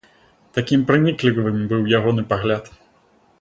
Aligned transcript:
Такім 0.57 0.85
праніклівым 0.91 1.61
быў 1.75 1.81
ягоны 1.99 2.27
пагляд. 2.33 2.65